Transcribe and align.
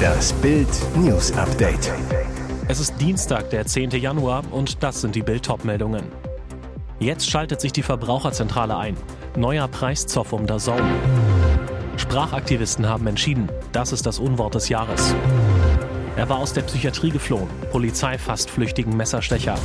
Das 0.00 0.32
Bild 0.34 0.68
News 0.96 1.32
Update. 1.32 1.92
Es 2.68 2.80
ist 2.80 3.00
Dienstag, 3.00 3.50
der 3.50 3.66
10. 3.66 3.90
Januar 3.90 4.44
und 4.50 4.82
das 4.82 5.00
sind 5.00 5.14
die 5.14 5.22
Bild 5.22 5.48
meldungen 5.64 6.04
Jetzt 6.98 7.30
schaltet 7.30 7.60
sich 7.60 7.72
die 7.72 7.82
Verbraucherzentrale 7.82 8.76
ein. 8.76 8.96
Neuer 9.36 9.68
Preiszoff 9.68 10.32
um 10.32 10.46
der 10.46 10.58
Zone. 10.58 10.88
Sprachaktivisten 11.96 12.88
haben 12.88 13.06
entschieden, 13.06 13.50
das 13.72 13.92
ist 13.92 14.04
das 14.06 14.18
Unwort 14.18 14.54
des 14.54 14.68
Jahres. 14.68 15.14
Er 16.16 16.28
war 16.28 16.38
aus 16.38 16.52
der 16.52 16.62
Psychiatrie 16.62 17.10
geflohen. 17.10 17.48
Polizei 17.72 18.18
fasst 18.18 18.50
flüchtigen 18.50 18.96
Messerstecher. 18.96 19.56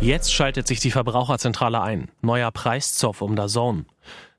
Jetzt 0.00 0.34
schaltet 0.34 0.66
sich 0.66 0.80
die 0.80 0.90
Verbraucherzentrale 0.90 1.80
ein. 1.80 2.10
Neuer 2.20 2.50
Preiszoff 2.50 3.22
um 3.22 3.36
der 3.36 3.46
Zone. 3.46 3.86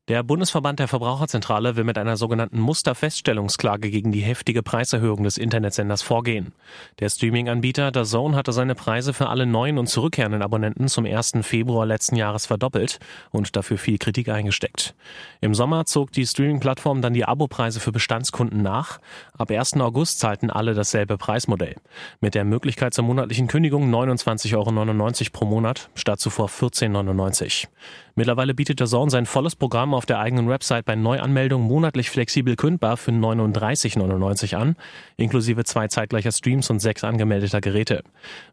Der 0.07 0.21
Bundesverband 0.21 0.77
der 0.77 0.87
Verbraucherzentrale 0.87 1.77
will 1.77 1.83
mit 1.83 1.97
einer 1.97 2.15
sogenannten 2.15 2.59
Musterfeststellungsklage 2.59 3.89
gegen 3.89 4.11
die 4.11 4.21
heftige 4.21 4.61
Preiserhöhung 4.61 5.23
des 5.23 5.39
Internetsenders 5.39 6.03
vorgehen. 6.03 6.53
Der 6.99 7.09
Streaming-Anbieter 7.09 7.91
DAZN 7.91 8.35
hatte 8.35 8.51
seine 8.51 8.75
Preise 8.75 9.13
für 9.13 9.29
alle 9.29 9.47
neuen 9.47 9.79
und 9.79 9.87
zurückkehrenden 9.87 10.43
Abonnenten 10.43 10.89
zum 10.89 11.07
1. 11.07 11.39
Februar 11.41 11.87
letzten 11.87 12.17
Jahres 12.17 12.45
verdoppelt 12.45 12.99
und 13.31 13.55
dafür 13.55 13.79
viel 13.79 13.97
Kritik 13.97 14.29
eingesteckt. 14.29 14.93
Im 15.41 15.55
Sommer 15.55 15.87
zog 15.87 16.11
die 16.11 16.27
Streaming-Plattform 16.27 17.01
dann 17.01 17.15
die 17.15 17.25
Abopreise 17.25 17.79
für 17.79 17.91
Bestandskunden 17.91 18.61
nach. 18.61 18.99
Ab 19.35 19.49
1. 19.49 19.77
August 19.77 20.19
zahlten 20.19 20.51
alle 20.51 20.75
dasselbe 20.75 21.17
Preismodell. 21.17 21.77
Mit 22.21 22.35
der 22.35 22.45
Möglichkeit 22.45 22.93
zur 22.93 23.05
monatlichen 23.05 23.47
Kündigung 23.47 23.91
29,99 23.91 24.53
Euro 24.55 25.31
pro 25.31 25.45
Monat 25.45 25.89
statt 25.95 26.19
zuvor 26.19 26.47
14,99 26.49 27.63
Euro. 27.63 27.73
Mittlerweile 28.17 28.53
bietet 28.53 28.79
DAZN 28.79 29.09
sein 29.09 29.25
volles 29.25 29.57
Programm 29.57 29.93
auf 29.93 30.05
der 30.05 30.19
eigenen 30.19 30.47
Website 30.47 30.85
bei 30.85 30.95
Neuanmeldung 30.95 31.63
monatlich 31.63 32.09
flexibel 32.09 32.55
kündbar 32.55 32.95
für 32.95 33.11
39,99 33.11 34.55
an, 34.55 34.77
inklusive 35.17 35.65
zwei 35.65 35.89
zeitgleicher 35.89 36.31
Streams 36.31 36.69
und 36.69 36.79
sechs 36.79 37.03
angemeldeter 37.03 37.59
Geräte. 37.59 38.03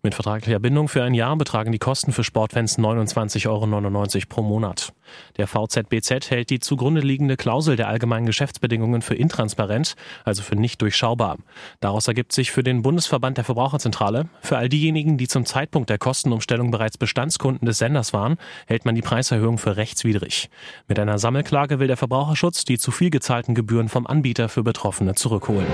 Mit 0.02 0.16
vertraglicher 0.16 0.58
Bindung 0.58 0.88
für 0.88 1.04
ein 1.04 1.14
Jahr 1.14 1.36
betragen 1.36 1.70
die 1.70 1.78
Kosten 1.78 2.10
für 2.10 2.24
Sportfans 2.24 2.76
29,99 2.76 3.46
Euro 3.46 4.26
pro 4.28 4.42
Monat. 4.42 4.92
Der 5.36 5.46
VZBZ 5.46 6.30
hält 6.30 6.50
die 6.50 6.60
zugrunde 6.60 7.00
liegende 7.00 7.36
Klausel 7.36 7.76
der 7.76 7.88
allgemeinen 7.88 8.26
Geschäftsbedingungen 8.26 9.02
für 9.02 9.14
intransparent, 9.14 9.94
also 10.24 10.42
für 10.42 10.56
nicht 10.56 10.82
durchschaubar. 10.82 11.38
Daraus 11.80 12.08
ergibt 12.08 12.32
sich 12.32 12.50
für 12.50 12.62
den 12.62 12.82
Bundesverband 12.82 13.36
der 13.36 13.44
Verbraucherzentrale, 13.44 14.28
für 14.40 14.56
all 14.56 14.68
diejenigen, 14.68 15.18
die 15.18 15.28
zum 15.28 15.44
Zeitpunkt 15.46 15.90
der 15.90 15.98
Kostenumstellung 15.98 16.70
bereits 16.70 16.98
Bestandskunden 16.98 17.66
des 17.66 17.78
Senders 17.78 18.12
waren, 18.12 18.36
hält 18.66 18.84
man 18.84 18.94
die 18.94 19.02
Preiserhöhung 19.02 19.58
für 19.58 19.76
rechtswidrig. 19.76 20.50
Mit 20.88 20.98
einer 20.98 21.18
Sammelklage 21.18 21.78
will 21.78 21.88
der 21.88 21.96
Verbraucherschutz 21.96 22.64
die 22.64 22.78
zu 22.78 22.90
viel 22.90 23.10
gezahlten 23.10 23.54
Gebühren 23.54 23.88
vom 23.88 24.06
Anbieter 24.06 24.48
für 24.48 24.62
Betroffene 24.62 25.14
zurückholen. 25.14 25.66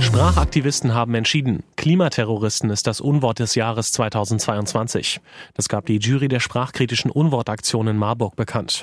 Sprachaktivisten 0.00 0.94
haben 0.94 1.14
entschieden, 1.14 1.64
Klimaterroristen 1.76 2.70
ist 2.70 2.86
das 2.86 3.00
Unwort 3.00 3.38
des 3.40 3.54
Jahres 3.54 3.92
2022. 3.92 5.20
Das 5.54 5.68
gab 5.68 5.86
die 5.86 5.98
Jury 5.98 6.28
der 6.28 6.40
sprachkritischen 6.40 7.10
Unwortaktion 7.10 7.88
in 7.88 7.96
Marburg 7.96 8.36
bekannt. 8.36 8.77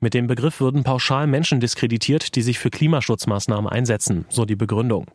Mit 0.00 0.14
dem 0.14 0.26
Begriff 0.26 0.60
würden 0.60 0.84
pauschal 0.84 1.26
Menschen 1.26 1.60
diskreditiert, 1.60 2.36
die 2.36 2.42
sich 2.42 2.58
für 2.58 2.70
Klimaschutzmaßnahmen 2.70 3.70
einsetzen, 3.70 4.26
so 4.28 4.44
die 4.44 4.56
Begründung. 4.56 5.06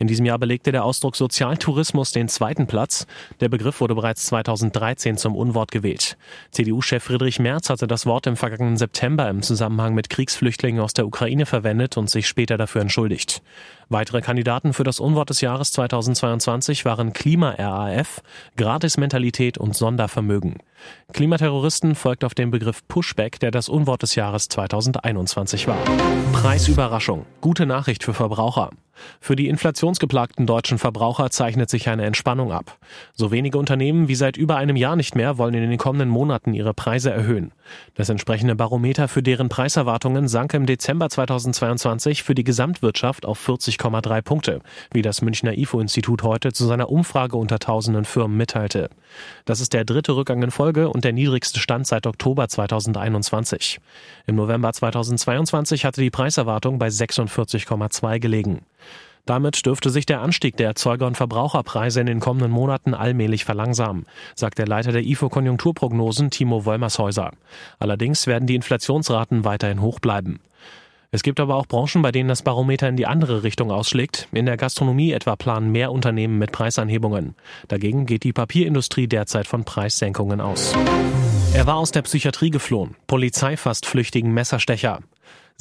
In 0.00 0.06
diesem 0.06 0.24
Jahr 0.24 0.38
belegte 0.38 0.72
der 0.72 0.82
Ausdruck 0.82 1.14
Sozialtourismus 1.14 2.10
den 2.10 2.26
zweiten 2.28 2.66
Platz. 2.66 3.06
Der 3.40 3.50
Begriff 3.50 3.82
wurde 3.82 3.94
bereits 3.94 4.24
2013 4.24 5.18
zum 5.18 5.36
Unwort 5.36 5.70
gewählt. 5.70 6.16
CDU-Chef 6.52 7.04
Friedrich 7.04 7.38
Merz 7.38 7.68
hatte 7.68 7.86
das 7.86 8.06
Wort 8.06 8.26
im 8.26 8.38
vergangenen 8.38 8.78
September 8.78 9.28
im 9.28 9.42
Zusammenhang 9.42 9.92
mit 9.92 10.08
Kriegsflüchtlingen 10.08 10.80
aus 10.80 10.94
der 10.94 11.06
Ukraine 11.06 11.44
verwendet 11.44 11.98
und 11.98 12.08
sich 12.08 12.26
später 12.26 12.56
dafür 12.56 12.80
entschuldigt. 12.80 13.42
Weitere 13.90 14.22
Kandidaten 14.22 14.72
für 14.72 14.84
das 14.84 15.00
Unwort 15.00 15.28
des 15.28 15.42
Jahres 15.42 15.72
2022 15.72 16.86
waren 16.86 17.12
Klima-RAF, 17.12 18.22
Gratis-Mentalität 18.56 19.58
und 19.58 19.76
Sondervermögen. 19.76 20.62
Klimaterroristen 21.12 21.94
folgt 21.94 22.24
auf 22.24 22.32
den 22.32 22.50
Begriff 22.50 22.88
Pushback, 22.88 23.38
der 23.40 23.50
das 23.50 23.68
Unwort 23.68 24.00
des 24.02 24.14
Jahres 24.14 24.48
2021 24.48 25.68
war. 25.68 25.76
Preisüberraschung. 26.32 27.26
Gute 27.42 27.66
Nachricht 27.66 28.02
für 28.02 28.14
Verbraucher. 28.14 28.70
Für 29.20 29.36
die 29.36 29.48
inflationsgeplagten 29.48 30.46
deutschen 30.46 30.78
Verbraucher 30.78 31.30
zeichnet 31.30 31.70
sich 31.70 31.88
eine 31.88 32.04
Entspannung 32.04 32.52
ab. 32.52 32.78
So 33.14 33.30
wenige 33.30 33.58
Unternehmen 33.58 34.08
wie 34.08 34.14
seit 34.14 34.36
über 34.36 34.56
einem 34.56 34.76
Jahr 34.76 34.96
nicht 34.96 35.14
mehr 35.14 35.38
wollen 35.38 35.54
in 35.54 35.68
den 35.68 35.78
kommenden 35.78 36.08
Monaten 36.08 36.54
ihre 36.54 36.74
Preise 36.74 37.10
erhöhen. 37.10 37.52
Das 37.94 38.08
entsprechende 38.08 38.54
Barometer 38.54 39.08
für 39.08 39.22
deren 39.22 39.48
Preiserwartungen 39.48 40.28
sank 40.28 40.54
im 40.54 40.66
Dezember 40.66 41.08
2022 41.08 42.22
für 42.22 42.34
die 42.34 42.44
Gesamtwirtschaft 42.44 43.26
auf 43.26 43.46
40,3 43.46 44.22
Punkte, 44.22 44.60
wie 44.92 45.02
das 45.02 45.22
Münchner 45.22 45.56
IFO-Institut 45.56 46.22
heute 46.22 46.52
zu 46.52 46.66
seiner 46.66 46.90
Umfrage 46.90 47.36
unter 47.36 47.58
tausenden 47.58 48.04
Firmen 48.04 48.36
mitteilte. 48.36 48.90
Das 49.44 49.60
ist 49.60 49.72
der 49.72 49.84
dritte 49.84 50.16
Rückgang 50.16 50.42
in 50.42 50.50
Folge 50.50 50.88
und 50.88 51.04
der 51.04 51.12
niedrigste 51.12 51.60
Stand 51.60 51.86
seit 51.86 52.06
Oktober 52.06 52.48
2021. 52.48 53.80
Im 54.26 54.36
November 54.36 54.72
2022 54.72 55.84
hatte 55.84 56.00
die 56.00 56.10
Preiserwartung 56.10 56.78
bei 56.78 56.88
46,2 56.88 58.18
gelegen. 58.18 58.60
Damit 59.26 59.64
dürfte 59.66 59.90
sich 59.90 60.06
der 60.06 60.20
Anstieg 60.20 60.56
der 60.56 60.68
Erzeuger- 60.68 61.06
und 61.06 61.16
Verbraucherpreise 61.16 62.00
in 62.00 62.06
den 62.06 62.20
kommenden 62.20 62.50
Monaten 62.50 62.94
allmählich 62.94 63.44
verlangsamen, 63.44 64.06
sagt 64.34 64.58
der 64.58 64.66
Leiter 64.66 64.92
der 64.92 65.04
IFO 65.04 65.28
Konjunkturprognosen 65.28 66.30
Timo 66.30 66.64
Wollmershäuser. 66.64 67.32
Allerdings 67.78 68.26
werden 68.26 68.46
die 68.46 68.56
Inflationsraten 68.56 69.44
weiterhin 69.44 69.80
hoch 69.80 70.00
bleiben. 70.00 70.40
Es 71.12 71.24
gibt 71.24 71.40
aber 71.40 71.56
auch 71.56 71.66
Branchen, 71.66 72.02
bei 72.02 72.12
denen 72.12 72.28
das 72.28 72.42
Barometer 72.42 72.88
in 72.88 72.96
die 72.96 73.06
andere 73.06 73.42
Richtung 73.42 73.72
ausschlägt. 73.72 74.28
In 74.30 74.46
der 74.46 74.56
Gastronomie 74.56 75.10
etwa 75.10 75.34
planen 75.34 75.72
mehr 75.72 75.90
Unternehmen 75.90 76.38
mit 76.38 76.52
Preisanhebungen. 76.52 77.34
Dagegen 77.66 78.06
geht 78.06 78.22
die 78.22 78.32
Papierindustrie 78.32 79.08
derzeit 79.08 79.48
von 79.48 79.64
Preissenkungen 79.64 80.40
aus. 80.40 80.72
Er 81.52 81.66
war 81.66 81.76
aus 81.76 81.90
der 81.90 82.02
Psychiatrie 82.02 82.50
geflohen. 82.50 82.94
Polizei 83.08 83.56
fasst 83.56 83.86
flüchtigen 83.86 84.32
Messerstecher. 84.32 85.00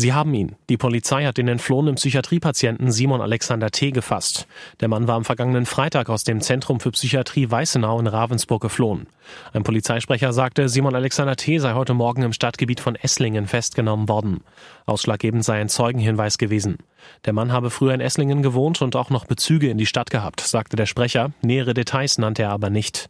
Sie 0.01 0.13
haben 0.13 0.33
ihn. 0.33 0.55
Die 0.69 0.77
Polizei 0.77 1.25
hat 1.25 1.35
den 1.35 1.49
entflohenen 1.49 1.95
Psychiatriepatienten 1.95 2.89
Simon 2.89 3.19
Alexander 3.19 3.69
T. 3.69 3.91
gefasst. 3.91 4.47
Der 4.79 4.87
Mann 4.87 5.09
war 5.09 5.15
am 5.15 5.25
vergangenen 5.25 5.65
Freitag 5.65 6.07
aus 6.07 6.23
dem 6.23 6.39
Zentrum 6.39 6.79
für 6.79 6.91
Psychiatrie 6.91 7.51
Weißenau 7.51 7.99
in 7.99 8.07
Ravensburg 8.07 8.61
geflohen. 8.61 9.07
Ein 9.53 9.63
Polizeisprecher 9.63 10.33
sagte, 10.33 10.69
Simon 10.69 10.95
Alexander 10.95 11.35
T. 11.35 11.57
sei 11.59 11.73
heute 11.73 11.93
Morgen 11.93 12.23
im 12.23 12.33
Stadtgebiet 12.33 12.79
von 12.79 12.95
Esslingen 12.95 13.47
festgenommen 13.47 14.07
worden. 14.07 14.41
Ausschlaggebend 14.85 15.43
sei 15.43 15.59
ein 15.59 15.69
Zeugenhinweis 15.69 16.37
gewesen. 16.37 16.77
Der 17.25 17.33
Mann 17.33 17.51
habe 17.51 17.69
früher 17.69 17.93
in 17.93 18.01
Esslingen 18.01 18.41
gewohnt 18.41 18.81
und 18.81 18.95
auch 18.95 19.09
noch 19.09 19.25
Bezüge 19.25 19.69
in 19.69 19.77
die 19.77 19.85
Stadt 19.85 20.09
gehabt, 20.09 20.41
sagte 20.41 20.75
der 20.75 20.85
Sprecher. 20.85 21.31
Nähere 21.41 21.73
Details 21.73 22.17
nannte 22.17 22.43
er 22.43 22.51
aber 22.51 22.69
nicht. 22.69 23.09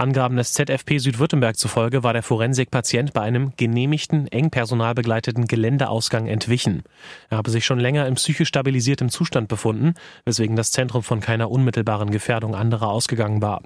Angaben 0.00 0.38
des 0.38 0.54
ZFP 0.54 0.96
Südwürttemberg 0.96 1.58
zufolge 1.58 2.02
war 2.02 2.14
der 2.14 2.22
Forensikpatient 2.22 3.12
bei 3.12 3.20
einem 3.20 3.52
genehmigten, 3.58 4.28
eng 4.28 4.48
personalbegleiteten 4.48 5.46
Geländeausgang 5.46 6.26
entwichen. 6.26 6.84
Er 7.28 7.36
habe 7.36 7.50
sich 7.50 7.66
schon 7.66 7.78
länger 7.78 8.06
in 8.06 8.14
psychisch 8.14 8.48
stabilisiertem 8.48 9.10
Zustand 9.10 9.48
befunden, 9.48 9.92
weswegen 10.24 10.56
das 10.56 10.72
Zentrum 10.72 11.02
von 11.02 11.20
keiner 11.20 11.50
unmittelbaren 11.50 12.10
Gefährdung 12.10 12.54
anderer 12.54 12.88
ausgegangen 12.88 13.42
war. 13.42 13.60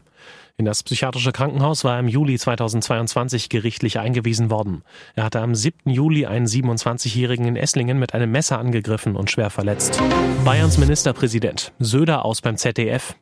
In 0.56 0.64
das 0.64 0.84
psychiatrische 0.84 1.32
Krankenhaus 1.32 1.82
war 1.82 1.94
er 1.94 2.00
im 2.00 2.06
Juli 2.06 2.38
2022 2.38 3.48
gerichtlich 3.48 3.98
eingewiesen 3.98 4.50
worden. 4.50 4.82
Er 5.14 5.24
hatte 5.24 5.40
am 5.40 5.54
7. 5.54 5.90
Juli 5.90 6.26
einen 6.26 6.46
27-Jährigen 6.46 7.46
in 7.46 7.56
Esslingen 7.56 7.98
mit 7.98 8.14
einem 8.14 8.30
Messer 8.30 8.58
angegriffen 8.58 9.16
und 9.16 9.30
schwer 9.30 9.50
verletzt. 9.50 10.00
Bayerns 10.44 10.78
Ministerpräsident 10.78 11.72
Söder 11.80 12.24
aus 12.24 12.40
beim 12.40 12.56
ZDF. 12.56 13.16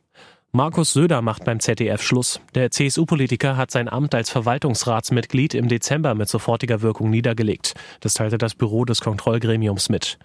Markus 0.51 0.93
Söder 0.93 1.23
macht 1.23 1.45
beim 1.45 1.59
ZDF 1.59 2.03
Schluss. 2.03 2.39
Der 2.53 2.69
CSU-Politiker 2.69 3.57
hat 3.57 3.71
sein 3.71 3.89
Amt 3.89 4.13
als 4.13 4.29
Verwaltungsratsmitglied 4.29 5.55
im 5.55 5.67
Dezember 5.67 6.13
mit 6.13 6.29
sofortiger 6.29 6.83
Wirkung 6.83 7.09
niedergelegt. 7.09 7.73
Das 8.01 8.13
teilte 8.13 8.37
das 8.37 8.53
Büro 8.53 8.85
des 8.85 9.01
Kontrollgremiums 9.01 9.89
mit. 9.89 10.19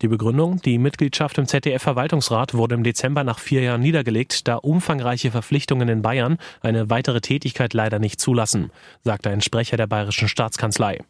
Die 0.00 0.08
Begründung, 0.08 0.60
die 0.62 0.78
Mitgliedschaft 0.78 1.38
im 1.38 1.46
ZDF-Verwaltungsrat 1.46 2.54
wurde 2.54 2.74
im 2.74 2.82
Dezember 2.82 3.24
nach 3.24 3.38
vier 3.38 3.60
Jahren 3.62 3.82
niedergelegt, 3.82 4.48
da 4.48 4.56
umfangreiche 4.56 5.30
Verpflichtungen 5.30 5.88
in 5.88 6.02
Bayern 6.02 6.38
eine 6.62 6.88
weitere 6.88 7.20
Tätigkeit 7.20 7.74
leider 7.74 7.98
nicht 7.98 8.20
zulassen, 8.20 8.70
sagte 9.04 9.30
ein 9.30 9.42
Sprecher 9.42 9.76
der 9.76 9.86
bayerischen 9.86 10.28
Staatskanzlei. 10.28 11.00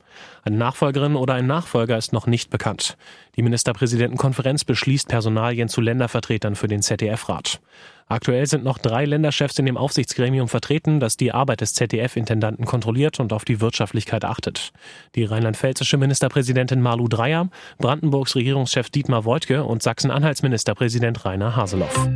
Eine 0.44 0.56
Nachfolgerin 0.56 1.14
oder 1.14 1.34
ein 1.34 1.46
Nachfolger 1.46 1.96
ist 1.96 2.12
noch 2.12 2.26
nicht 2.26 2.50
bekannt. 2.50 2.96
Die 3.36 3.42
Ministerpräsidentenkonferenz 3.42 4.64
beschließt 4.64 5.08
Personalien 5.08 5.68
zu 5.68 5.80
Ländervertretern 5.80 6.56
für 6.56 6.66
den 6.66 6.82
ZDF-Rat. 6.82 7.60
Aktuell 8.08 8.46
sind 8.46 8.64
noch 8.64 8.78
drei 8.78 9.04
Länderchefs 9.04 9.58
in 9.58 9.66
dem 9.66 9.76
Aufsichtsgremium 9.76 10.48
vertreten, 10.48 11.00
das 11.00 11.16
die 11.16 11.32
Arbeit 11.32 11.60
des 11.60 11.74
ZDF-Intendanten 11.74 12.66
kontrolliert 12.66 13.20
und 13.20 13.32
auf 13.32 13.44
die 13.44 13.60
Wirtschaftlichkeit 13.60 14.24
achtet. 14.24 14.72
Die 15.14 15.24
rheinland-pfälzische 15.24 15.96
Ministerpräsidentin 15.96 16.82
Malu 16.82 17.08
Dreyer, 17.08 17.48
Brandenburgs 17.78 18.34
Regierungschef 18.34 18.90
Dietmar 18.90 19.24
Woidke 19.24 19.64
und 19.64 19.82
Sachsen-Anhalts 19.82 20.42
Ministerpräsident 20.42 21.24
Rainer 21.24 21.56
Haseloff. 21.56 22.08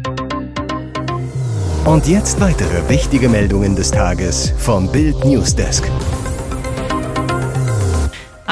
Und 1.87 2.09
jetzt 2.09 2.41
weitere 2.41 2.89
wichtige 2.89 3.29
Meldungen 3.29 3.77
des 3.77 3.93
Tages 3.93 4.53
vom 4.59 4.91
Bild 4.91 5.25
Newsdesk. 5.25 5.89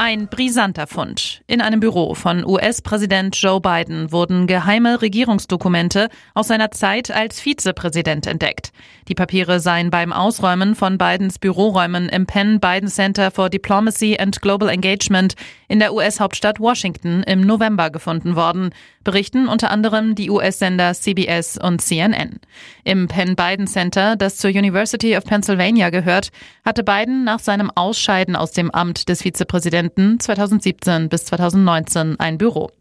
Ein 0.07 0.27
brisanter 0.27 0.85
Fund. 0.85 1.41
In 1.47 1.61
einem 1.61 1.79
Büro 1.79 2.13
von 2.13 2.45
US-Präsident 2.45 3.35
Joe 3.41 3.59
Biden 3.59 4.11
wurden 4.11 4.45
geheime 4.45 5.01
Regierungsdokumente 5.01 6.09
aus 6.35 6.49
seiner 6.49 6.69
Zeit 6.69 7.09
als 7.09 7.39
Vizepräsident 7.39 8.27
entdeckt. 8.27 8.71
Die 9.07 9.15
Papiere 9.15 9.59
seien 9.59 9.89
beim 9.89 10.13
Ausräumen 10.13 10.75
von 10.75 10.99
Bidens 10.99 11.39
Büroräumen 11.39 12.07
im 12.09 12.27
Penn 12.27 12.59
Biden 12.59 12.87
Center 12.87 13.31
for 13.31 13.49
Diplomacy 13.49 14.15
and 14.19 14.39
Global 14.43 14.69
Engagement 14.69 15.33
in 15.67 15.79
der 15.79 15.93
US-Hauptstadt 15.93 16.59
Washington 16.59 17.23
im 17.23 17.41
November 17.41 17.89
gefunden 17.89 18.35
worden, 18.35 18.71
berichten 19.03 19.47
unter 19.47 19.71
anderem 19.71 20.15
die 20.15 20.29
US-Sender 20.29 20.93
CBS 20.93 21.57
und 21.57 21.81
CNN. 21.81 22.39
Im 22.83 23.07
Penn 23.07 23.35
Biden 23.35 23.67
Center, 23.67 24.15
das 24.15 24.37
zur 24.37 24.49
University 24.49 25.15
of 25.15 25.23
Pennsylvania 25.23 25.89
gehört, 25.89 26.29
hatte 26.65 26.83
Biden 26.83 27.23
nach 27.23 27.39
seinem 27.39 27.71
Ausscheiden 27.73 28.35
aus 28.35 28.51
dem 28.51 28.71
Amt 28.71 29.07
des 29.09 29.21
Vizepräsidenten 29.21 30.19
2017 30.19 31.09
bis 31.09 31.25
2019 31.25 32.19
ein 32.19 32.37
Büro. 32.37 32.71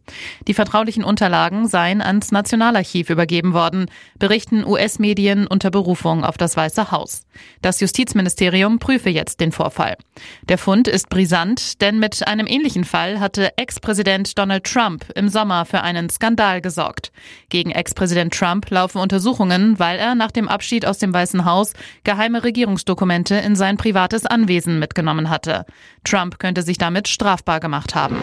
Die 0.47 0.55
vertraulichen 0.55 1.05
Unterlagen 1.05 1.67
seien 1.67 2.03
ans 2.03 2.31
Nationalarchiv 2.31 3.09
übergeben 3.11 3.55
worden, 3.55 3.87
berichten 4.19 4.65
US-Medien 4.67 5.47
unter 5.47 5.71
Berufung 5.71 6.25
auf 6.25 6.37
das 6.37 6.57
Weiße 6.57 6.91
Haus. 6.91 7.23
Das 7.63 7.81
Justizministerium 7.81 8.79
prüfe 8.79 9.11
jetzt 9.11 9.41
den 9.41 9.53
Vorfall. 9.53 9.97
Der 10.43 10.59
Fund 10.59 10.89
ist 10.89 11.09
brisant, 11.09 11.81
denn 11.81 11.99
mit 11.99 12.27
einem 12.27 12.47
ähnlichen 12.47 12.74
Fall 12.83 13.21
hatte 13.21 13.57
Ex-Präsident 13.57 14.37
Donald 14.37 14.65
Trump 14.65 15.05
im 15.15 15.29
Sommer 15.29 15.65
für 15.65 15.83
einen 15.83 16.11
Skandal 16.11 16.61
gesorgt. 16.61 17.13
Gegen 17.51 17.71
Ex-Präsident 17.71 18.35
Trump 18.35 18.69
laufen 18.71 18.99
Untersuchungen, 18.99 19.79
weil 19.79 20.01
er 20.01 20.17
nach 20.17 20.33
dem 20.33 20.49
Abschied 20.49 20.85
aus 20.85 20.99
dem 20.99 21.15
Weißen 21.15 21.45
Haus 21.45 21.75
geheime 22.03 22.43
Regierungsdokumente 22.43 23.37
in 23.37 23.55
sein 23.55 23.77
privates 23.77 24.27
Anwesen 24.27 24.81
mitgenommen 24.81 25.31
hatte. 25.31 25.65
Trump 26.03 26.41
könnte 26.41 26.63
sich 26.63 26.79
damit 26.79 27.07
strafbar 27.07 27.61
gemacht 27.61 27.95
haben. 27.95 28.17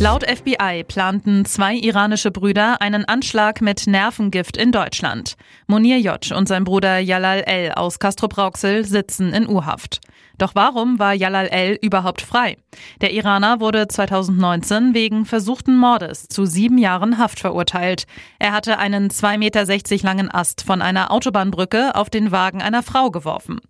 Laut 0.00 0.24
FBI 0.24 0.82
planten 0.88 1.44
zwei 1.44 1.74
iranische 1.74 2.30
Brüder 2.30 2.80
einen 2.80 3.04
Anschlag 3.04 3.60
mit 3.60 3.86
Nervengift 3.86 4.56
in 4.56 4.72
Deutschland. 4.72 5.36
Monir 5.66 5.98
J. 5.98 6.32
und 6.32 6.48
sein 6.48 6.64
Bruder 6.64 7.00
Jalal 7.00 7.42
L. 7.42 7.72
aus 7.72 7.98
Castrop-Rauxel 7.98 8.86
sitzen 8.86 9.34
in 9.34 9.46
U-Haft. 9.46 10.00
Doch 10.40 10.54
warum 10.54 10.98
war 10.98 11.12
Jalal 11.12 11.48
L. 11.48 11.78
überhaupt 11.82 12.22
frei? 12.22 12.56
Der 13.02 13.12
Iraner 13.12 13.60
wurde 13.60 13.88
2019 13.88 14.94
wegen 14.94 15.26
versuchten 15.26 15.76
Mordes 15.76 16.28
zu 16.28 16.46
sieben 16.46 16.78
Jahren 16.78 17.18
Haft 17.18 17.40
verurteilt. 17.40 18.06
Er 18.38 18.52
hatte 18.52 18.78
einen 18.78 19.10
2,60 19.10 19.36
Meter 19.36 20.06
langen 20.06 20.30
Ast 20.30 20.64
von 20.64 20.80
einer 20.80 21.10
Autobahnbrücke 21.10 21.94
auf 21.94 22.08
den 22.08 22.32
Wagen 22.32 22.62
einer 22.62 22.82
Frau 22.82 23.10
geworfen. 23.10 23.60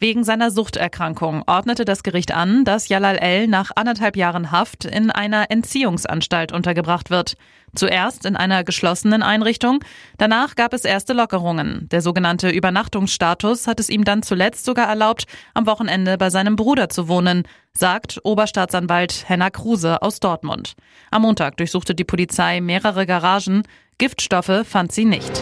Wegen 0.00 0.24
seiner 0.24 0.50
Suchterkrankung 0.50 1.44
ordnete 1.46 1.84
das 1.84 2.02
Gericht 2.02 2.34
an, 2.34 2.64
dass 2.64 2.88
Jalal 2.88 3.18
L. 3.18 3.46
nach 3.46 3.70
anderthalb 3.76 4.16
Jahren 4.16 4.50
Haft 4.50 4.84
in 4.84 5.12
einer 5.12 5.52
Entziehungsanstalt 5.52 6.50
untergebracht 6.50 7.08
wird. 7.08 7.36
Zuerst 7.76 8.24
in 8.24 8.36
einer 8.36 8.64
geschlossenen 8.64 9.22
Einrichtung, 9.22 9.84
danach 10.18 10.56
gab 10.56 10.72
es 10.72 10.84
erste 10.84 11.12
Lockerungen. 11.12 11.88
Der 11.90 12.00
sogenannte 12.00 12.48
Übernachtungsstatus 12.48 13.66
hat 13.66 13.78
es 13.80 13.88
ihm 13.90 14.04
dann 14.04 14.22
zuletzt 14.22 14.64
sogar 14.64 14.88
erlaubt, 14.88 15.26
am 15.54 15.66
Wochenende 15.66 16.16
bei 16.18 16.30
seinem 16.30 16.56
Bruder 16.56 16.88
zu 16.88 17.06
wohnen, 17.06 17.44
sagt 17.72 18.18
Oberstaatsanwalt 18.24 19.28
Henna 19.28 19.50
Kruse 19.50 20.00
aus 20.00 20.20
Dortmund. 20.20 20.74
Am 21.10 21.22
Montag 21.22 21.58
durchsuchte 21.58 21.94
die 21.94 22.04
Polizei 22.04 22.60
mehrere 22.60 23.06
Garagen, 23.06 23.62
Giftstoffe 23.98 24.66
fand 24.66 24.92
sie 24.92 25.04
nicht. 25.04 25.40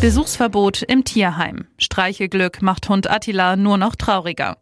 Besuchsverbot 0.00 0.82
im 0.82 1.04
Tierheim. 1.04 1.68
Streichelglück 1.78 2.60
macht 2.60 2.88
Hund 2.88 3.08
Attila 3.08 3.54
nur 3.54 3.78
noch 3.78 3.94
trauriger. 3.94 4.56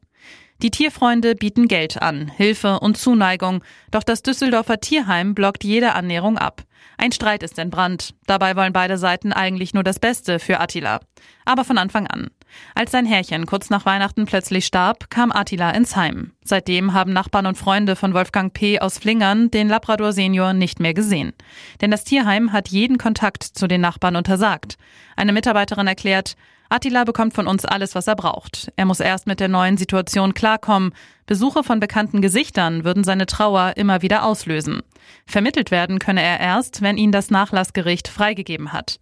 Die 0.63 0.71
Tierfreunde 0.71 1.35
bieten 1.35 1.69
Geld 1.69 2.03
an, 2.03 2.29
Hilfe 2.29 2.81
und 2.81 2.99
Zuneigung, 2.99 3.65
doch 3.91 4.03
das 4.03 4.23
Düsseldorfer 4.23 4.79
Tierheim 4.79 5.35
blockt 5.35 5.65
jede 5.65 5.95
Annäherung 5.95 6.37
ab. 6.37 6.65
Ein 6.99 7.13
Streit 7.13 7.43
ist 7.43 7.59
entbrannt. 7.59 8.15
Dabei 8.27 8.57
wollen 8.57 8.75
beide 8.75 8.99
Seiten 8.99 9.33
eigentlich 9.33 9.73
nur 9.73 9.85
das 9.85 9.99
Beste 9.99 10.39
für 10.39 10.61
Attila. 10.61 11.01
Aber 11.47 11.65
von 11.65 11.79
Anfang 11.79 12.07
an. 12.07 12.29
Als 12.75 12.91
sein 12.91 13.07
Herrchen 13.07 13.47
kurz 13.47 13.71
nach 13.71 13.87
Weihnachten 13.87 14.27
plötzlich 14.27 14.67
starb, 14.67 15.09
kam 15.09 15.33
Attila 15.33 15.71
ins 15.71 15.97
Heim. 15.97 16.33
Seitdem 16.45 16.93
haben 16.93 17.15
Nachbarn 17.15 17.47
und 17.47 17.57
Freunde 17.57 17.97
von 17.97 18.13
Wolfgang 18.13 18.53
P. 18.53 18.81
aus 18.81 18.99
Flingern 18.99 19.51
den 19.51 19.69
Labrador 19.69 20.13
Senior 20.13 20.53
nicht 20.53 20.79
mehr 20.79 20.93
gesehen. 20.93 21.33
Denn 21.81 21.91
das 21.91 22.05
Tierheim 22.05 22.53
hat 22.53 22.69
jeden 22.69 22.99
Kontakt 22.99 23.45
zu 23.45 23.67
den 23.67 23.81
Nachbarn 23.81 24.17
untersagt. 24.17 24.77
Eine 25.17 25.33
Mitarbeiterin 25.33 25.87
erklärt, 25.87 26.37
Attila 26.73 27.03
bekommt 27.03 27.35
von 27.35 27.49
uns 27.49 27.65
alles, 27.65 27.97
was 27.97 28.07
er 28.07 28.15
braucht. 28.15 28.71
Er 28.77 28.87
muss 28.87 29.01
erst 29.01 29.27
mit 29.27 29.41
der 29.41 29.49
neuen 29.49 29.77
Situation 29.77 30.35
klarkommen. 30.35 30.93
Besuche 31.27 31.65
von 31.65 31.81
bekannten 31.81 32.23
Gesichtern 32.23 32.85
würden 32.85 33.03
seine 33.03 33.27
Trauer 33.27 33.73
immer 33.77 34.03
wieder 34.03 34.25
auslösen. 34.25 34.83
Vermittelt 35.27 35.73
werden 35.73 35.99
könne 35.99 36.23
er 36.23 36.39
erst, 36.39 36.81
wenn 36.81 36.97
ihn 36.97 37.11
das 37.11 37.31
Nachlassgericht 37.31 38.07
freigegeben 38.07 38.73
hat. 38.73 39.01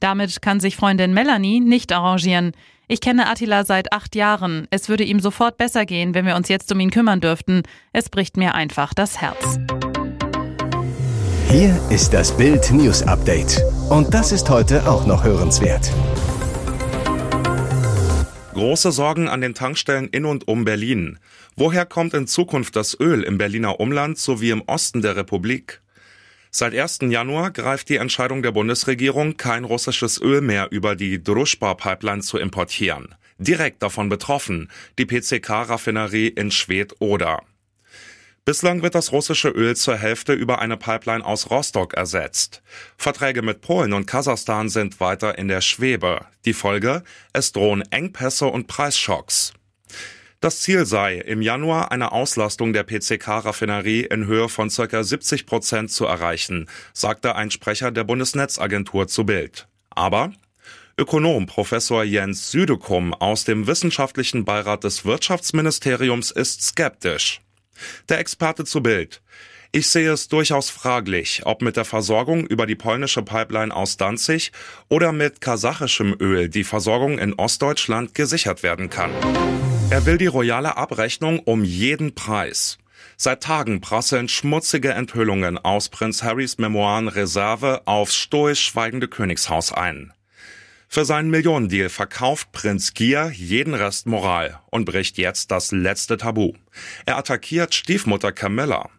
Damit 0.00 0.42
kann 0.42 0.58
sich 0.58 0.74
Freundin 0.74 1.14
Melanie 1.14 1.60
nicht 1.60 1.92
arrangieren. 1.92 2.50
Ich 2.88 3.00
kenne 3.00 3.30
Attila 3.30 3.64
seit 3.64 3.92
acht 3.92 4.16
Jahren. 4.16 4.66
Es 4.70 4.88
würde 4.88 5.04
ihm 5.04 5.20
sofort 5.20 5.56
besser 5.56 5.86
gehen, 5.86 6.14
wenn 6.14 6.26
wir 6.26 6.34
uns 6.34 6.48
jetzt 6.48 6.70
um 6.72 6.80
ihn 6.80 6.90
kümmern 6.90 7.20
dürften. 7.20 7.62
Es 7.92 8.08
bricht 8.08 8.36
mir 8.36 8.56
einfach 8.56 8.92
das 8.92 9.20
Herz. 9.20 9.60
Hier 11.48 11.80
ist 11.90 12.12
das 12.12 12.36
Bild 12.36 12.72
News 12.72 13.04
Update. 13.04 13.62
Und 13.88 14.12
das 14.12 14.32
ist 14.32 14.50
heute 14.50 14.90
auch 14.90 15.06
noch 15.06 15.22
hörenswert. 15.22 15.92
Große 18.54 18.92
Sorgen 18.92 19.28
an 19.28 19.40
den 19.40 19.54
Tankstellen 19.54 20.08
in 20.10 20.24
und 20.24 20.46
um 20.46 20.64
Berlin. 20.64 21.18
Woher 21.56 21.84
kommt 21.86 22.14
in 22.14 22.28
Zukunft 22.28 22.76
das 22.76 22.98
Öl 23.00 23.24
im 23.24 23.36
Berliner 23.36 23.80
Umland 23.80 24.16
sowie 24.16 24.50
im 24.50 24.62
Osten 24.62 25.02
der 25.02 25.16
Republik? 25.16 25.82
Seit 26.52 26.72
1. 26.72 27.00
Januar 27.08 27.50
greift 27.50 27.88
die 27.88 27.96
Entscheidung 27.96 28.44
der 28.44 28.52
Bundesregierung, 28.52 29.36
kein 29.36 29.64
russisches 29.64 30.22
Öl 30.22 30.40
mehr 30.40 30.68
über 30.70 30.94
die 30.94 31.20
Druschba-Pipeline 31.20 32.22
zu 32.22 32.38
importieren. 32.38 33.16
Direkt 33.38 33.82
davon 33.82 34.08
betroffen 34.08 34.70
die 34.98 35.06
PCK-Raffinerie 35.06 36.28
in 36.28 36.52
Schwedt-Oder. 36.52 37.42
Bislang 38.46 38.82
wird 38.82 38.94
das 38.94 39.10
russische 39.10 39.48
Öl 39.48 39.74
zur 39.74 39.96
Hälfte 39.96 40.34
über 40.34 40.58
eine 40.58 40.76
Pipeline 40.76 41.24
aus 41.24 41.48
Rostock 41.48 41.94
ersetzt. 41.94 42.62
Verträge 42.98 43.40
mit 43.40 43.62
Polen 43.62 43.94
und 43.94 44.04
Kasachstan 44.04 44.68
sind 44.68 45.00
weiter 45.00 45.38
in 45.38 45.48
der 45.48 45.62
Schwebe. 45.62 46.26
Die 46.44 46.52
Folge? 46.52 47.04
Es 47.32 47.52
drohen 47.52 47.80
Engpässe 47.90 48.46
und 48.46 48.66
Preisschocks. 48.66 49.54
Das 50.40 50.60
Ziel 50.60 50.84
sei, 50.84 51.14
im 51.14 51.40
Januar 51.40 51.90
eine 51.90 52.12
Auslastung 52.12 52.74
der 52.74 52.82
PCK-Raffinerie 52.82 54.02
in 54.02 54.26
Höhe 54.26 54.50
von 54.50 54.68
ca. 54.68 55.02
70 55.02 55.46
Prozent 55.46 55.90
zu 55.90 56.04
erreichen, 56.04 56.68
sagte 56.92 57.36
ein 57.36 57.50
Sprecher 57.50 57.92
der 57.92 58.04
Bundesnetzagentur 58.04 59.08
zu 59.08 59.24
Bild. 59.24 59.68
Aber 59.88 60.34
Ökonom 60.98 61.46
Professor 61.46 62.04
Jens 62.04 62.50
Südekum 62.50 63.14
aus 63.14 63.44
dem 63.44 63.66
wissenschaftlichen 63.66 64.44
Beirat 64.44 64.84
des 64.84 65.06
Wirtschaftsministeriums 65.06 66.30
ist 66.30 66.60
skeptisch. 66.60 67.40
Der 68.08 68.18
Experte 68.18 68.64
zu 68.64 68.82
Bild. 68.82 69.22
Ich 69.72 69.88
sehe 69.88 70.12
es 70.12 70.28
durchaus 70.28 70.70
fraglich, 70.70 71.42
ob 71.46 71.60
mit 71.60 71.76
der 71.76 71.84
Versorgung 71.84 72.46
über 72.46 72.64
die 72.64 72.76
polnische 72.76 73.22
Pipeline 73.22 73.74
aus 73.74 73.96
Danzig 73.96 74.52
oder 74.88 75.10
mit 75.10 75.40
kasachischem 75.40 76.14
Öl 76.20 76.48
die 76.48 76.62
Versorgung 76.62 77.18
in 77.18 77.32
Ostdeutschland 77.32 78.14
gesichert 78.14 78.62
werden 78.62 78.88
kann. 78.88 79.10
Er 79.90 80.06
will 80.06 80.16
die 80.16 80.26
royale 80.26 80.76
Abrechnung 80.76 81.40
um 81.40 81.64
jeden 81.64 82.14
Preis. 82.14 82.78
Seit 83.16 83.42
Tagen 83.42 83.80
prasseln 83.80 84.28
schmutzige 84.28 84.92
Enthüllungen 84.92 85.58
aus 85.58 85.88
Prinz 85.88 86.22
Harrys 86.22 86.58
Memoiren 86.58 87.08
Reserve 87.08 87.82
aufs 87.86 88.14
stoisch 88.14 88.64
schweigende 88.64 89.08
Königshaus 89.08 89.72
ein. 89.72 90.12
Für 90.94 91.04
seinen 91.04 91.28
Millionendeal 91.28 91.88
verkauft 91.88 92.52
Prinz 92.52 92.94
Gier 92.94 93.32
jeden 93.34 93.74
Rest 93.74 94.06
Moral 94.06 94.60
und 94.70 94.84
bricht 94.84 95.18
jetzt 95.18 95.50
das 95.50 95.72
letzte 95.72 96.18
Tabu. 96.18 96.52
Er 97.04 97.18
attackiert 97.18 97.74
Stiefmutter 97.74 98.30
Camilla. 98.30 98.90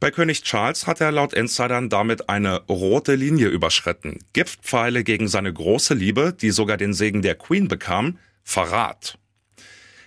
Bei 0.00 0.10
König 0.10 0.42
Charles 0.42 0.88
hat 0.88 1.00
er 1.00 1.12
laut 1.12 1.32
Insidern 1.32 1.90
damit 1.90 2.28
eine 2.28 2.62
rote 2.62 3.14
Linie 3.14 3.46
überschritten. 3.46 4.18
Giftpfeile 4.32 5.04
gegen 5.04 5.28
seine 5.28 5.52
große 5.52 5.94
Liebe, 5.94 6.32
die 6.32 6.50
sogar 6.50 6.76
den 6.76 6.92
Segen 6.92 7.22
der 7.22 7.36
Queen 7.36 7.68
bekam, 7.68 8.18
Verrat. 8.42 9.16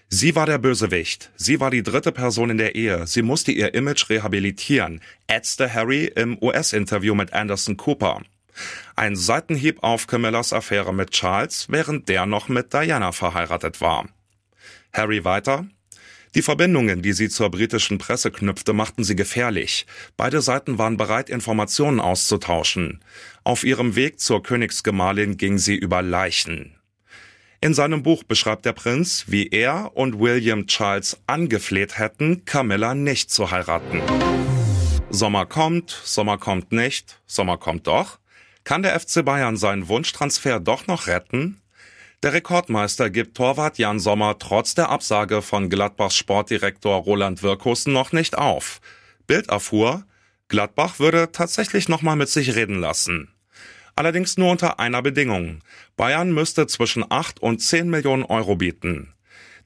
Sie 0.10 0.36
war 0.36 0.48
der 0.48 0.58
Bösewicht. 0.58 1.32
Sie 1.38 1.62
war 1.62 1.72
die 1.72 1.84
dritte 1.84 2.12
Person 2.12 2.50
in 2.50 2.58
der 2.58 2.76
Ehe. 2.76 3.08
Sie 3.08 3.22
musste 3.22 3.54
ihr 3.54 3.74
Image 3.74 4.10
rehabilitieren, 4.10 5.00
ätzte 5.28 5.74
Harry 5.74 6.12
im 6.14 6.38
US-Interview 6.44 7.16
mit 7.16 7.32
Anderson 7.32 7.78
Cooper. 7.78 8.22
Ein 8.96 9.16
Seitenhieb 9.16 9.84
auf 9.84 10.08
Camillas 10.08 10.54
Affäre 10.54 10.94
mit 10.94 11.12
Charles, 11.12 11.68
während 11.70 12.10
der 12.10 12.26
noch 12.26 12.50
mit 12.50 12.74
Diana 12.74 13.12
verheiratet 13.12 13.82
war. 13.82 14.08
Harry 14.94 15.24
weiter. 15.24 15.66
Die 16.34 16.42
Verbindungen, 16.42 17.02
die 17.02 17.12
sie 17.12 17.28
zur 17.28 17.50
britischen 17.50 17.98
Presse 17.98 18.32
knüpfte, 18.32 18.72
machten 18.72 19.04
sie 19.04 19.18
gefährlich. 19.18 19.86
Beide 20.16 20.42
Seiten 20.42 20.78
waren 20.78 20.96
bereit, 20.96 21.30
Informationen 21.30 22.00
auszutauschen. 22.00 23.04
Auf 23.44 23.66
ihrem 23.66 23.96
Weg 23.96 24.20
zur 24.20 24.42
Königsgemahlin 24.42 25.36
ging 25.36 25.58
sie 25.58 25.76
über 25.76 26.02
Leichen. 26.02 26.78
In 27.60 27.74
seinem 27.74 28.02
Buch 28.02 28.24
beschreibt 28.24 28.66
der 28.66 28.74
Prinz, 28.74 29.26
wie 29.28 29.48
er 29.50 29.92
und 29.94 30.20
William 30.20 30.68
Charles 30.68 31.18
angefleht 31.28 32.00
hätten, 32.00 32.44
Camilla 32.46 32.96
nicht 32.96 33.30
zu 33.30 33.52
heiraten. 33.52 34.02
Sommer 35.10 35.46
kommt, 35.46 35.92
Sommer 36.04 36.38
kommt 36.38 36.72
nicht, 36.72 37.22
Sommer 37.28 37.58
kommt 37.58 37.88
doch. 37.88 38.20
Kann 38.64 38.84
der 38.84 39.00
FC 39.00 39.26
Bayern 39.26 39.58
seinen 39.58 39.88
Wunschtransfer 39.88 40.60
doch 40.60 40.88
noch 40.88 41.08
retten? 41.08 41.62
Der 42.24 42.34
Rekordmeister 42.34 43.10
gibt 43.10 43.36
Torwart 43.36 43.80
Jan 43.80 44.00
Sommer 44.00 44.38
trotz 44.38 44.76
der 44.76 44.90
Absage 44.90 45.42
von 45.42 45.70
Gladbachs 45.70 46.16
Sportdirektor 46.16 46.98
Roland 46.98 47.42
Wirkusen 47.42 47.94
noch 47.94 48.12
nicht 48.12 48.38
auf. 48.38 48.80
Bild 49.26 49.50
erfuhr, 49.50 50.06
Gladbach 50.48 51.00
würde 51.00 51.32
tatsächlich 51.32 51.90
nochmal 51.90 52.16
mit 52.16 52.30
sich 52.30 52.56
reden 52.56 52.80
lassen. 52.80 53.34
Allerdings 53.96 54.38
nur 54.38 54.52
unter 54.52 54.80
einer 54.80 55.02
Bedingung. 55.02 55.62
Bayern 55.98 56.32
müsste 56.32 56.68
zwischen 56.68 57.04
8 57.10 57.40
und 57.40 57.60
10 57.60 57.90
Millionen 57.90 58.24
Euro 58.24 58.56
bieten. 58.56 59.14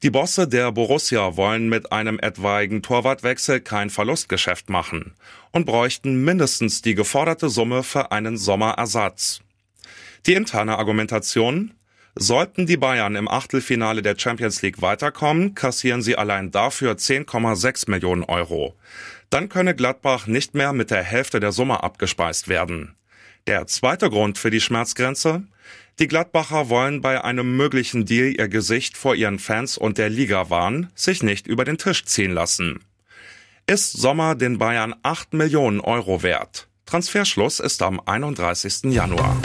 Die 0.03 0.09
Bosse 0.09 0.47
der 0.47 0.71
Borussia 0.71 1.37
wollen 1.37 1.69
mit 1.69 1.91
einem 1.91 2.19
etwaigen 2.19 2.81
Torwartwechsel 2.81 3.61
kein 3.61 3.89
Verlustgeschäft 3.89 4.69
machen 4.69 5.13
und 5.51 5.65
bräuchten 5.65 6.23
mindestens 6.23 6.81
die 6.81 6.95
geforderte 6.95 7.49
Summe 7.49 7.81
für 7.81 8.11
einen 8.11 8.37
Sommerersatz. 8.37 9.39
Die 10.25 10.33
interne 10.33 10.77
Argumentation? 10.77 11.73
Sollten 12.17 12.65
die 12.65 12.77
Bayern 12.77 13.15
im 13.15 13.27
Achtelfinale 13.27 14.01
der 14.01 14.17
Champions 14.17 14.61
League 14.61 14.81
weiterkommen, 14.81 15.53
kassieren 15.53 16.01
sie 16.01 16.17
allein 16.17 16.49
dafür 16.49 16.93
10,6 16.93 17.91
Millionen 17.91 18.23
Euro. 18.23 18.75
Dann 19.29 19.49
könne 19.49 19.75
Gladbach 19.75 20.25
nicht 20.25 20.55
mehr 20.55 20.71
mit 20.71 20.91
der 20.91 21.03
Hälfte 21.03 21.39
der 21.39 21.51
Summe 21.51 21.83
abgespeist 21.83 22.47
werden. 22.47 22.95
Der 23.47 23.67
zweite 23.67 24.09
Grund 24.09 24.39
für 24.39 24.49
die 24.49 24.59
Schmerzgrenze? 24.59 25.43
Die 25.99 26.07
Gladbacher 26.07 26.69
wollen 26.69 27.01
bei 27.01 27.23
einem 27.23 27.55
möglichen 27.55 28.05
Deal 28.05 28.33
ihr 28.35 28.47
Gesicht 28.47 28.97
vor 28.97 29.13
ihren 29.13 29.37
Fans 29.37 29.77
und 29.77 29.99
der 29.99 30.09
Liga 30.09 30.49
wahren, 30.49 30.89
sich 30.95 31.21
nicht 31.21 31.45
über 31.45 31.63
den 31.63 31.77
Tisch 31.77 32.05
ziehen 32.05 32.31
lassen. 32.31 32.79
Ist 33.67 33.93
Sommer 33.93 34.33
den 34.33 34.57
Bayern 34.57 34.95
8 35.03 35.35
Millionen 35.35 35.79
Euro 35.79 36.23
wert? 36.23 36.67
Transferschluss 36.87 37.59
ist 37.59 37.83
am 37.83 38.01
31. 38.03 38.85
Januar. 38.85 39.37